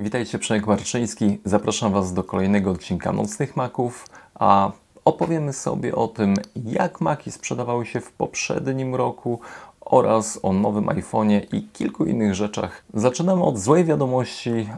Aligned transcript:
Witajcie, 0.00 0.38
Przemek 0.38 0.66
Marczyński. 0.66 1.38
Zapraszam 1.44 1.92
Was 1.92 2.14
do 2.14 2.24
kolejnego 2.24 2.70
odcinka 2.70 3.12
Nocnych 3.12 3.56
Maków, 3.56 4.06
a 4.34 4.72
opowiemy 5.04 5.52
sobie 5.52 5.94
o 5.94 6.08
tym, 6.08 6.34
jak 6.64 7.00
Maki 7.00 7.32
sprzedawały 7.32 7.86
się 7.86 8.00
w 8.00 8.12
poprzednim 8.12 8.94
roku 8.94 9.40
oraz 9.80 10.38
o 10.42 10.52
nowym 10.52 10.86
iPhone'ie 10.86 11.54
i 11.54 11.62
kilku 11.62 12.04
innych 12.04 12.34
rzeczach. 12.34 12.82
Zaczynamy 12.94 13.44
od 13.44 13.58
złej 13.58 13.84
wiadomości. 13.84 14.68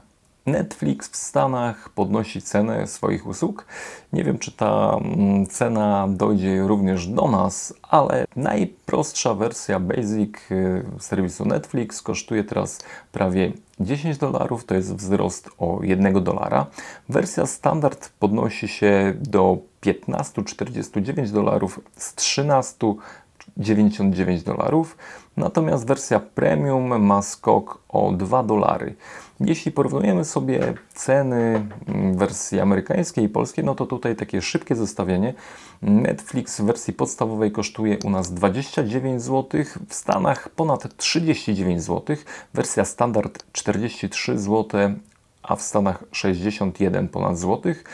Netflix 0.48 1.08
w 1.08 1.16
Stanach 1.16 1.88
podnosi 1.88 2.42
cenę 2.42 2.86
swoich 2.86 3.26
usług. 3.26 3.66
Nie 4.12 4.24
wiem, 4.24 4.38
czy 4.38 4.52
ta 4.52 4.96
mm, 5.00 5.46
cena 5.46 6.08
dojdzie 6.10 6.62
również 6.62 7.06
do 7.06 7.28
nas, 7.28 7.74
ale 7.82 8.26
najprostsza 8.36 9.34
wersja 9.34 9.80
Basic 9.80 10.50
y, 10.50 10.84
serwisu 10.98 11.44
Netflix 11.44 12.02
kosztuje 12.02 12.44
teraz 12.44 12.80
prawie 13.12 13.52
10 13.80 14.18
dolarów, 14.18 14.64
to 14.64 14.74
jest 14.74 14.94
wzrost 14.94 15.50
o 15.58 15.78
1 15.82 16.24
dolara. 16.24 16.66
Wersja 17.08 17.46
standard 17.46 18.10
podnosi 18.18 18.68
się 18.68 19.14
do 19.20 19.58
15,49 19.82 21.30
dolarów 21.30 21.80
z 21.96 22.14
13,99 23.58 24.42
dolarów. 24.42 24.96
Natomiast 25.36 25.86
wersja 25.86 26.20
premium 26.20 27.02
ma 27.02 27.22
skok 27.22 27.82
o 27.88 28.12
2 28.12 28.42
dolary. 28.42 28.94
Jeśli 29.40 29.72
porównujemy 29.72 30.24
sobie 30.24 30.74
ceny 30.94 31.66
wersji 32.12 32.60
amerykańskiej 32.60 33.24
i 33.24 33.28
polskiej, 33.28 33.64
no 33.64 33.74
to 33.74 33.86
tutaj 33.86 34.16
takie 34.16 34.42
szybkie 34.42 34.76
zestawienie. 34.76 35.34
Netflix 35.82 36.60
w 36.60 36.64
wersji 36.64 36.92
podstawowej 36.92 37.52
kosztuje 37.52 37.98
u 38.04 38.10
nas 38.10 38.34
29 38.34 39.22
zł, 39.22 39.64
w 39.88 39.94
Stanach 39.94 40.48
ponad 40.48 40.96
39 40.96 41.82
zł, 41.82 42.16
wersja 42.54 42.84
standard 42.84 43.44
43 43.52 44.38
zł, 44.38 44.80
a 45.42 45.56
w 45.56 45.62
Stanach 45.62 46.04
61 46.12 47.08
ponad 47.08 47.38
złotych. 47.38 47.84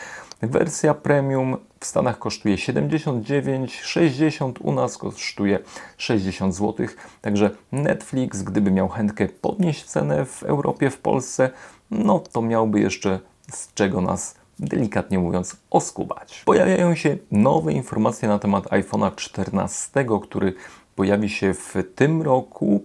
Wersja 0.41 0.93
premium 0.93 1.57
w 1.85 1.87
Stanach 1.87 2.19
kosztuje 2.19 2.57
79, 2.57 3.81
60, 3.81 4.59
u 4.61 4.71
nas 4.71 4.97
kosztuje 4.97 5.59
60 5.97 6.55
zł. 6.55 6.87
Także 7.21 7.51
Netflix, 7.71 8.41
gdyby 8.41 8.71
miał 8.71 8.89
chętkę 8.89 9.27
podnieść 9.27 9.83
cenę 9.83 10.25
w 10.25 10.43
Europie, 10.43 10.89
w 10.89 10.97
Polsce, 10.97 11.49
no 11.91 12.19
to 12.19 12.41
miałby 12.41 12.79
jeszcze 12.79 13.19
z 13.51 13.73
czego 13.73 14.01
nas 14.01 14.35
delikatnie 14.59 15.19
mówiąc, 15.19 15.57
oskubać. 15.69 16.41
Pojawiają 16.45 16.95
się 16.95 17.17
nowe 17.31 17.73
informacje 17.73 18.27
na 18.27 18.39
temat 18.39 18.65
iPhone'a 18.65 19.15
14, 19.15 20.05
który 20.21 20.53
pojawi 20.95 21.29
się 21.29 21.53
w 21.53 21.75
tym 21.95 22.21
roku. 22.21 22.83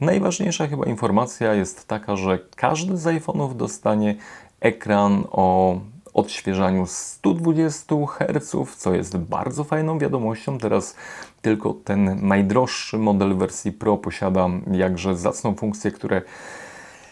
Najważniejsza 0.00 0.66
chyba 0.66 0.86
informacja 0.86 1.54
jest 1.54 1.88
taka, 1.88 2.16
że 2.16 2.38
każdy 2.56 2.96
z 2.96 3.04
iPhone'ów 3.04 3.56
dostanie 3.56 4.14
ekran 4.60 5.24
o 5.30 5.80
odświeżaniu 6.18 6.86
120 6.86 7.94
Hz, 8.06 8.76
co 8.76 8.94
jest 8.94 9.16
bardzo 9.16 9.64
fajną 9.64 9.98
wiadomością. 9.98 10.58
Teraz 10.58 10.94
tylko 11.42 11.74
ten 11.84 12.26
najdroższy 12.26 12.98
model 12.98 13.36
wersji 13.36 13.72
Pro 13.72 13.96
posiada 13.96 14.48
jakże 14.72 15.16
zacną 15.16 15.54
funkcję, 15.54 15.90
które 15.90 16.22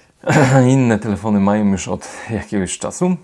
inne 0.77 0.99
telefony 0.99 1.41
mają 1.41 1.65
już 1.65 1.89
od 1.89 2.09
jakiegoś 2.31 2.79
czasu. 2.79 3.17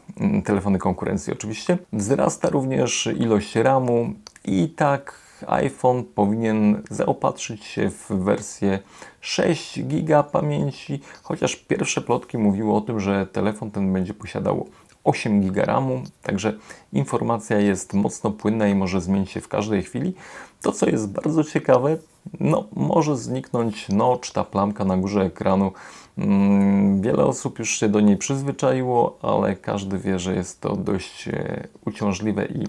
Telefony 0.44 0.78
konkurencji 0.78 1.33
oczywiście. 1.33 1.78
Wzrasta 1.92 2.50
również 2.50 3.08
ilość 3.17 3.56
RAMu 3.56 4.12
i 4.44 4.69
tak 4.69 5.14
iPhone 5.47 6.05
powinien 6.05 6.83
zaopatrzyć 6.91 7.65
się 7.65 7.91
w 7.91 8.09
wersję 8.09 8.79
6 9.21 9.83
GB 9.83 10.25
pamięci, 10.33 11.01
chociaż 11.23 11.57
pierwsze 11.57 12.01
plotki 12.01 12.39
mówiły 12.39 12.73
o 12.73 12.81
tym, 12.81 13.01
że 13.01 13.27
telefon 13.27 13.70
ten 13.70 13.93
będzie 13.93 14.15
posiadał 14.15 14.69
8 15.05 15.41
GB 15.41 15.65
RAMu, 15.65 16.03
także 16.23 16.55
informacja 16.93 17.59
jest 17.59 17.95
mocno 17.95 18.31
płynna 18.31 18.69
i 18.69 18.75
może 18.75 19.01
zmienić 19.01 19.31
się 19.31 19.41
w 19.41 19.48
każdej 19.48 19.83
chwili. 19.83 20.15
To, 20.63 20.73
co 20.73 20.87
jest 20.87 21.13
bardzo 21.13 21.45
ciekawe, 21.45 21.97
no, 22.41 22.64
może 22.77 23.17
zniknąć 23.17 23.89
notch, 23.89 24.31
ta 24.33 24.45
plamka 24.45 24.85
na 24.85 24.97
górze 24.97 25.23
ekranu. 25.23 25.73
Mm, 26.19 27.02
wiele 27.02 27.25
osób 27.25 27.58
już 27.58 27.79
się 27.79 27.89
do 27.89 28.01
niej 28.01 28.17
przyzwyczaiło, 28.17 29.19
ale 29.23 29.57
każdy 29.57 29.98
wie, 29.98 30.19
że 30.19 30.35
jest 30.35 30.61
to 30.61 30.77
dość 30.77 31.29
e, 31.29 31.69
uciążliwe 31.86 32.47
i 32.47 32.64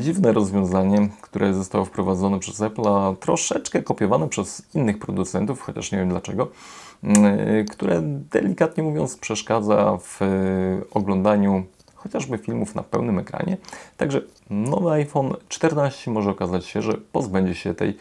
dziwne 0.00 0.32
rozwiązanie, 0.32 1.08
które 1.20 1.54
zostało 1.54 1.84
wprowadzone 1.84 2.38
przez 2.38 2.60
Apple, 2.60 2.88
a 2.88 3.14
troszeczkę 3.20 3.82
kopiowane 3.82 4.28
przez 4.28 4.62
innych 4.74 4.98
producentów, 4.98 5.60
chociaż 5.60 5.92
nie 5.92 5.98
wiem 5.98 6.08
dlaczego. 6.08 6.48
Y, 7.04 7.64
które 7.70 8.00
delikatnie 8.30 8.82
mówiąc 8.82 9.16
przeszkadza 9.16 9.98
w 10.00 10.22
y, 10.22 10.90
oglądaniu 10.90 11.64
chociażby 11.94 12.38
filmów 12.38 12.74
na 12.74 12.82
pełnym 12.82 13.18
ekranie. 13.18 13.56
Także 13.96 14.20
nowy 14.50 14.90
iPhone 14.90 15.34
14 15.48 16.10
może 16.10 16.30
okazać 16.30 16.66
się, 16.66 16.82
że 16.82 16.92
pozbędzie 17.12 17.54
się 17.54 17.74
tej 17.74 17.96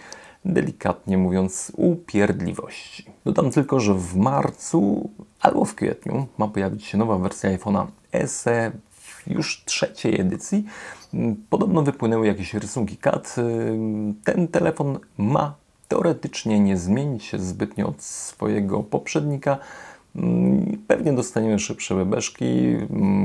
delikatnie 0.45 1.17
mówiąc 1.17 1.71
upierdliwości. 1.75 3.05
Dodam 3.25 3.51
tylko, 3.51 3.79
że 3.79 3.93
w 3.93 4.15
marcu 4.15 5.09
albo 5.41 5.65
w 5.65 5.75
kwietniu 5.75 6.27
ma 6.37 6.47
pojawić 6.47 6.85
się 6.85 6.97
nowa 6.97 7.17
wersja 7.17 7.57
iPhone'a 7.57 7.85
SE 8.25 8.71
już 9.27 9.63
trzeciej 9.65 10.21
edycji. 10.21 10.65
Podobno 11.49 11.81
wypłynęły 11.81 12.27
jakieś 12.27 12.53
rysunki 12.53 12.97
CAD. 12.97 13.35
Ten 14.23 14.47
telefon 14.47 14.99
ma 15.17 15.55
teoretycznie 15.87 16.59
nie 16.59 16.77
zmienić 16.77 17.23
się 17.23 17.39
zbytnio 17.39 17.87
od 17.87 18.01
swojego 18.01 18.83
poprzednika. 18.83 19.57
Pewnie 20.87 21.13
dostaniemy 21.13 21.59
szybsze 21.59 21.95
bebeszki, 21.95 22.45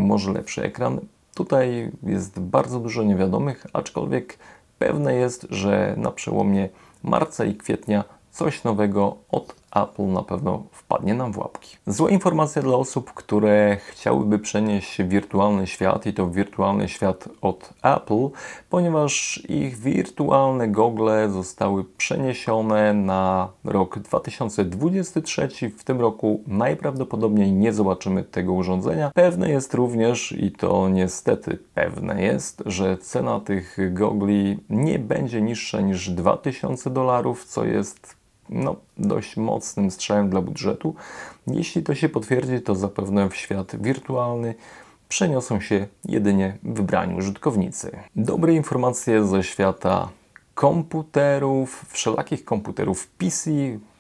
może 0.05 0.33
lepszy 0.33 0.63
ekran. 0.63 1.01
Tutaj 1.35 1.91
jest 2.03 2.41
bardzo 2.41 2.81
dużo 2.81 3.03
niewiadomych, 3.03 3.67
aczkolwiek 3.73 4.39
pewne 4.79 5.15
jest, 5.15 5.47
że 5.51 5.95
na 5.97 6.11
przełomie 6.11 6.69
marca 7.03 7.45
i 7.45 7.55
kwietnia 7.55 8.05
coś 8.31 8.65
nowego 8.65 9.17
od 9.31 9.55
Apple 9.75 10.07
na 10.07 10.23
pewno 10.23 10.63
wpadnie 10.73 11.15
nam 11.15 11.33
w 11.33 11.39
łapki. 11.39 11.77
Zła 11.87 12.11
informacja 12.11 12.63
dla 12.63 12.77
osób, 12.77 13.13
które 13.15 13.77
chciałyby 13.77 14.39
przenieść 14.39 14.91
się 14.91 15.05
w 15.05 15.09
wirtualny 15.09 15.67
świat 15.67 16.07
i 16.07 16.15
to 16.15 16.31
wirtualny 16.31 16.89
świat 16.89 17.29
od 17.41 17.73
Apple, 17.83 18.29
ponieważ 18.71 19.43
ich 19.49 19.79
wirtualne 19.79 20.69
gogle 20.69 21.31
zostały 21.31 21.85
przeniesione 21.85 22.95
na 22.95 23.49
rok 23.65 23.99
2023. 23.99 25.49
W 25.79 25.85
tym 25.85 26.01
roku 26.01 26.43
najprawdopodobniej 26.47 27.53
nie 27.53 27.73
zobaczymy 27.73 28.25
tego 28.25 28.53
urządzenia. 28.53 29.11
Pewne 29.15 29.51
jest 29.51 29.75
również, 29.75 30.33
i 30.33 30.53
to 30.53 30.89
niestety 30.89 31.59
pewne 31.75 32.23
jest, 32.23 32.63
że 32.67 32.99
cena 32.99 33.41
tych 33.41 33.79
gogli 33.93 34.59
nie 34.71 34.99
będzie 34.99 35.43
niższa 35.43 35.81
niż 35.81 36.11
2000 36.11 36.91
dolarów, 36.91 37.45
co 37.45 37.65
jest 37.65 38.18
no, 38.51 38.77
dość 38.99 39.37
mocnym 39.37 39.91
strzałem 39.91 40.31
dla 40.31 40.41
budżetu. 40.41 40.95
Jeśli 41.47 41.83
to 41.83 41.95
się 41.95 42.09
potwierdzi, 42.09 42.61
to 42.61 42.75
zapewne 42.75 43.31
w 43.31 43.37
świat 43.37 43.83
wirtualny 43.83 44.55
przeniosą 45.09 45.61
się 45.61 45.87
jedynie 46.05 46.59
wybrani 46.63 47.15
użytkownicy. 47.15 47.91
Dobre 48.17 48.55
informacje 48.55 49.27
ze 49.27 49.43
świata 49.43 50.09
komputerów, 50.55 51.85
wszelakich 51.89 52.45
komputerów 52.45 53.07
PC, 53.07 53.51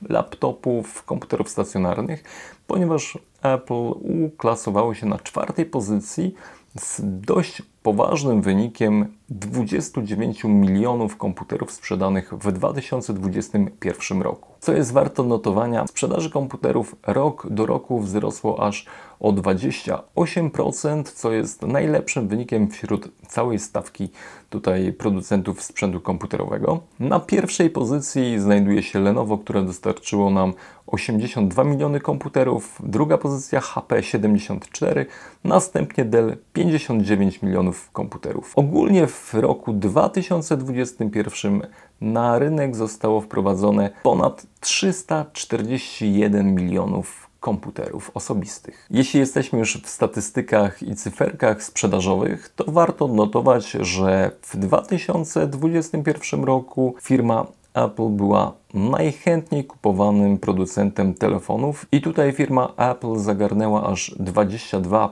laptopów, 0.08 1.02
komputerów 1.02 1.48
stacjonarnych, 1.48 2.24
ponieważ 2.66 3.18
Apple 3.42 3.92
uklasowało 4.24 4.94
się 4.94 5.06
na 5.06 5.18
czwartej 5.18 5.66
pozycji 5.66 6.34
z 6.78 7.00
dość 7.04 7.62
poważnym 7.82 8.42
wynikiem 8.42 9.18
29 9.30 10.44
milionów 10.44 11.16
komputerów 11.16 11.72
sprzedanych 11.72 12.32
w 12.32 12.52
2021 12.52 14.22
roku. 14.22 14.52
Co 14.60 14.72
jest 14.72 14.92
warte 14.92 15.22
notowania, 15.22 15.86
sprzedaży 15.86 16.30
komputerów 16.30 16.96
rok 17.06 17.46
do 17.50 17.66
roku 17.66 18.00
wzrosło 18.00 18.66
aż 18.66 18.86
o 19.20 19.32
28%, 19.32 21.02
co 21.02 21.32
jest 21.32 21.62
najlepszym 21.62 22.28
wynikiem 22.28 22.70
wśród 22.70 23.08
całej 23.28 23.58
stawki 23.58 24.08
tutaj 24.50 24.92
producentów 24.92 25.62
sprzętu 25.62 26.00
komputerowego. 26.00 26.80
Na 27.00 27.20
pierwszej 27.20 27.70
pozycji 27.70 28.40
znajduje 28.40 28.82
się 28.82 28.98
Lenovo, 28.98 29.38
które 29.38 29.62
dostarczyło 29.62 30.30
nam 30.30 30.52
82 30.86 31.64
miliony 31.64 32.00
komputerów, 32.00 32.78
druga 32.84 33.18
pozycja 33.18 33.60
HP 33.60 34.02
74, 34.02 35.06
następnie 35.44 36.04
Dell 36.04 36.36
59 36.52 37.42
milionów 37.42 37.67
komputerów. 37.92 38.52
Ogólnie 38.56 39.06
w 39.06 39.34
roku 39.34 39.72
2021 39.72 41.62
na 42.00 42.38
rynek 42.38 42.76
zostało 42.76 43.20
wprowadzone 43.20 43.90
ponad 44.02 44.46
341 44.60 46.54
milionów 46.54 47.28
komputerów 47.40 48.10
osobistych. 48.14 48.86
Jeśli 48.90 49.20
jesteśmy 49.20 49.58
już 49.58 49.82
w 49.82 49.88
statystykach 49.88 50.82
i 50.82 50.94
cyferkach 50.94 51.62
sprzedażowych, 51.62 52.48
to 52.56 52.64
warto 52.72 53.04
odnotować, 53.04 53.70
że 53.70 54.30
w 54.42 54.56
2021 54.56 56.44
roku 56.44 56.94
firma 57.02 57.46
Apple 57.74 58.08
była 58.08 58.52
najchętniej 58.74 59.64
kupowanym 59.64 60.38
producentem 60.38 61.14
telefonów 61.14 61.86
i 61.92 62.00
tutaj 62.00 62.32
firma 62.32 62.72
Apple 62.76 63.16
zagarnęła 63.16 63.86
aż 63.86 64.14
22% 64.20 65.08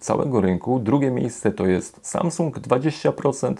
całego 0.00 0.40
rynku. 0.40 0.78
Drugie 0.78 1.10
miejsce 1.10 1.52
to 1.52 1.66
jest 1.66 1.98
Samsung 2.02 2.58
20%. 2.58 3.54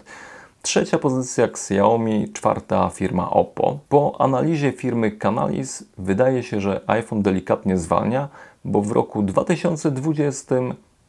Trzecia 0.62 0.98
pozycja 0.98 1.44
Xiaomi, 1.44 2.32
czwarta 2.32 2.90
firma 2.90 3.30
Oppo. 3.30 3.78
Po 3.88 4.20
analizie 4.20 4.72
firmy 4.72 5.10
Canalys 5.10 5.84
wydaje 5.98 6.42
się, 6.42 6.60
że 6.60 6.80
iPhone 6.86 7.22
delikatnie 7.22 7.78
zwalnia, 7.78 8.28
bo 8.64 8.80
w 8.80 8.92
roku 8.92 9.22
2020 9.22 10.54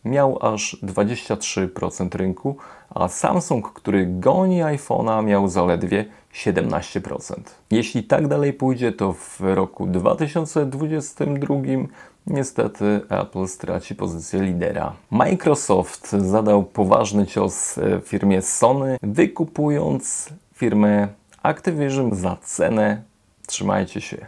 miał 0.06 0.38
aż 0.42 0.78
23% 0.84 2.16
rynku, 2.16 2.58
a 2.90 3.08
Samsung, 3.08 3.74
który 3.74 4.06
goni 4.06 4.62
iPhone'a, 4.62 5.24
miał 5.24 5.48
zaledwie 5.48 6.06
17%. 6.34 7.36
Jeśli 7.72 8.04
tak 8.04 8.28
dalej 8.28 8.54
pójdzie, 8.54 8.92
to 8.92 9.14
w 9.14 9.40
roku 9.42 9.88
2022 9.88 11.56
niestety 12.28 13.02
Apple 13.10 13.48
straci 13.48 13.96
pozycję 13.96 14.42
lidera. 14.42 14.94
Microsoft 15.12 16.12
zadał 16.12 16.64
poważny 16.64 17.28
cios 17.28 17.78
e, 17.78 18.02
firmie 18.02 18.42
Sony, 18.42 18.98
wykupując 19.04 20.30
firmę 20.54 21.08
Activision 21.44 22.16
za 22.16 22.38
cenę, 22.44 23.02
trzymajcie 23.48 24.02
się, 24.02 24.28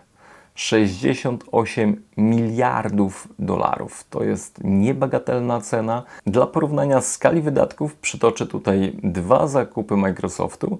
68 0.56 2.04
miliardów 2.18 3.28
dolarów. 3.40 4.06
To 4.10 4.24
jest 4.24 4.63
niebagatelna 4.63 5.62
cena. 5.62 6.04
Dla 6.25 6.48
porównania 6.48 7.02
skali 7.02 7.42
wydatków 7.42 7.95
przytoczę 7.95 8.48
tutaj 8.48 8.94
dwa 9.04 9.48
zakupy 9.48 9.98
Microsoftu. 9.98 10.80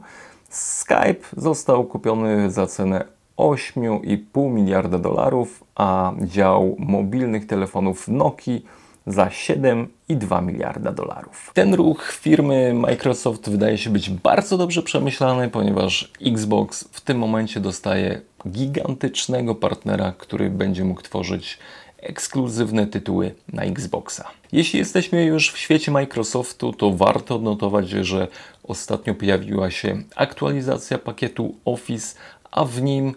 Skype 0.50 1.26
został 1.38 1.84
kupiony 1.84 2.52
za 2.52 2.68
cenę 2.68 3.19
8,5 3.40 4.52
miliarda 4.52 4.98
dolarów, 4.98 5.64
a 5.76 6.12
dział 6.22 6.76
mobilnych 6.80 7.48
telefonów 7.48 8.08
Nokia 8.08 8.60
za 9.08 9.26
7,2 9.26 10.46
miliarda 10.46 10.92
dolarów. 10.92 11.52
Ten 11.54 11.74
ruch 11.74 12.12
firmy 12.12 12.74
Microsoft 12.74 13.50
wydaje 13.50 13.78
się 13.78 13.90
być 13.90 14.10
bardzo 14.10 14.58
dobrze 14.58 14.84
przemyślany, 14.84 15.50
ponieważ 15.50 16.12
Xbox 16.26 16.90
w 16.92 17.02
tym 17.02 17.18
momencie 17.18 17.60
dostaje 17.60 18.22
gigantycznego 18.48 19.56
partnera, 19.56 20.14
który 20.18 20.50
będzie 20.50 20.84
mógł 20.84 21.02
tworzyć 21.02 21.58
ekskluzywne 21.98 22.88
tytuły 22.88 23.36
na 23.54 23.64
Xboxa. 23.64 24.24
Jeśli 24.52 24.80
jesteśmy 24.80 25.26
już 25.26 25.52
w 25.52 25.58
świecie 25.58 25.92
Microsoftu, 25.92 26.74
to 26.74 26.92
warto 26.92 27.36
odnotować, 27.36 27.90
że 27.90 28.28
ostatnio 28.64 29.16
pojawiła 29.16 29.72
się 29.72 30.04
aktualizacja 30.16 30.98
pakietu 30.98 31.56
Office, 31.66 32.16
a 32.52 32.66
w 32.66 32.82
nim 32.82 33.14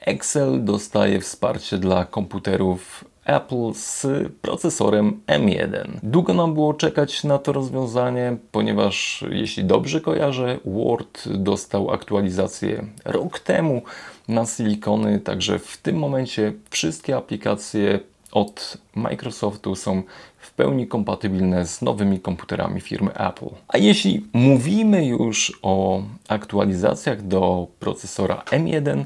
Excel 0.00 0.64
dostaje 0.64 1.20
wsparcie 1.20 1.78
dla 1.78 2.04
komputerów 2.04 3.04
Apple 3.24 3.72
z 3.74 4.06
procesorem 4.42 5.20
M1. 5.26 5.88
Długo 6.02 6.34
nam 6.34 6.54
było 6.54 6.74
czekać 6.74 7.24
na 7.24 7.38
to 7.38 7.52
rozwiązanie, 7.52 8.36
ponieważ 8.52 9.24
jeśli 9.30 9.64
dobrze 9.64 10.00
kojarzę, 10.00 10.58
Word 10.64 11.28
dostał 11.28 11.90
aktualizację 11.90 12.84
rok 13.04 13.40
temu 13.40 13.82
na 14.28 14.46
silikony, 14.46 15.20
także 15.20 15.58
w 15.58 15.76
tym 15.76 15.96
momencie 15.96 16.52
wszystkie 16.70 17.16
aplikacje 17.16 18.00
od 18.32 18.78
Microsoftu 18.94 19.74
są 19.74 20.02
w 20.38 20.52
pełni 20.52 20.86
kompatybilne 20.86 21.66
z 21.66 21.82
nowymi 21.82 22.20
komputerami 22.20 22.80
firmy 22.80 23.14
Apple. 23.14 23.48
A 23.68 23.78
jeśli 23.78 24.26
mówimy 24.32 25.06
już 25.06 25.58
o 25.62 26.02
aktualizacjach 26.28 27.26
do 27.26 27.66
procesora 27.80 28.42
M1, 28.50 29.04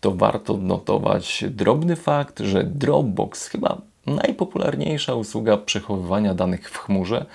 to 0.00 0.12
warto 0.12 0.54
odnotować 0.54 1.44
drobny 1.50 1.96
fakt, 1.96 2.40
że 2.40 2.64
Dropbox 2.64 3.46
chyba 3.46 3.80
najpopularniejsza 4.06 5.14
usługa 5.14 5.56
przechowywania 5.56 6.34
danych 6.34 6.70
w 6.70 6.78
chmurze, 6.78 7.26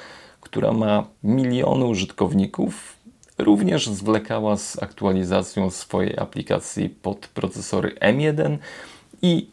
która 0.41 0.73
ma 0.73 1.05
miliony 1.23 1.85
użytkowników, 1.85 2.95
również 3.37 3.87
zwlekała 3.87 4.57
z 4.57 4.83
aktualizacją 4.83 5.69
swojej 5.69 6.19
aplikacji 6.19 6.89
pod 6.89 7.27
procesory 7.27 7.95
M1 8.01 8.57
i 9.21 9.47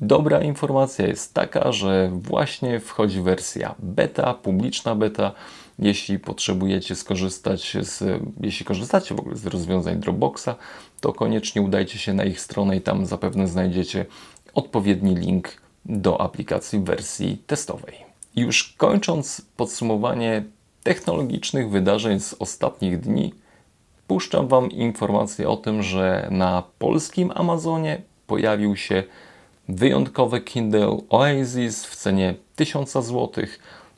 dobra 0.00 0.40
informacja 0.40 1.06
jest 1.06 1.34
taka, 1.34 1.72
że 1.72 2.10
właśnie 2.12 2.80
wchodzi 2.80 3.22
wersja 3.22 3.74
beta, 3.78 4.34
publiczna 4.34 4.94
beta. 4.94 5.32
Jeśli 5.78 6.18
potrzebujecie 6.18 6.94
skorzystać 6.94 7.76
z, 7.80 8.22
jeśli 8.40 8.66
korzystacie 8.66 9.14
w 9.14 9.20
ogóle 9.20 9.36
z 9.36 9.46
rozwiązań 9.46 10.00
Dropboxa, 10.00 10.48
to 11.00 11.12
koniecznie 11.12 11.62
udajcie 11.62 11.98
się 11.98 12.14
na 12.14 12.24
ich 12.24 12.40
stronę 12.40 12.76
i 12.76 12.80
tam 12.80 13.06
zapewne 13.06 13.48
znajdziecie 13.48 14.06
odpowiedni 14.54 15.14
link 15.14 15.48
do 15.84 16.20
aplikacji 16.20 16.78
w 16.78 16.84
wersji 16.84 17.42
testowej. 17.46 17.94
Już 18.36 18.74
kończąc 18.76 19.42
podsumowanie 19.56 20.44
technologicznych 20.82 21.70
wydarzeń 21.70 22.20
z 22.20 22.34
ostatnich 22.38 23.00
dni, 23.00 23.34
puszczam 24.06 24.48
Wam 24.48 24.70
informację 24.70 25.48
o 25.48 25.56
tym, 25.56 25.82
że 25.82 26.28
na 26.30 26.62
polskim 26.78 27.32
Amazonie 27.34 28.02
pojawił 28.26 28.76
się 28.76 29.02
wyjątkowy 29.68 30.40
Kindle 30.40 30.98
Oasis 31.10 31.84
w 31.86 31.96
cenie 31.96 32.34
1000 32.56 32.92
zł. 32.92 33.30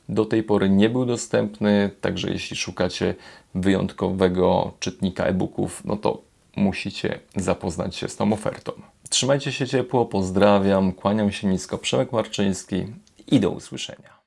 Do 0.09 0.25
tej 0.25 0.43
pory 0.43 0.69
nie 0.69 0.89
był 0.89 1.05
dostępny, 1.05 1.89
także 2.01 2.31
jeśli 2.31 2.57
szukacie 2.57 3.15
wyjątkowego 3.55 4.71
czytnika 4.79 5.23
e-booków, 5.25 5.81
no 5.85 5.97
to 5.97 6.28
musicie 6.59 7.19
zapoznać 7.35 7.95
się 7.95 8.07
z 8.07 8.15
tą 8.15 8.33
ofertą. 8.33 8.71
Trzymajcie 9.09 9.51
się 9.51 9.67
ciepło, 9.67 10.05
pozdrawiam, 10.05 10.91
kłaniam 10.91 11.31
się 11.31 11.47
nisko, 11.47 11.77
Przemek 11.77 12.11
Marczyński 12.11 12.85
i 13.27 13.39
do 13.39 13.49
usłyszenia. 13.49 14.18